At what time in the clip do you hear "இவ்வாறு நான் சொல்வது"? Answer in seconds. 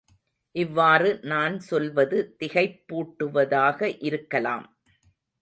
0.55-2.17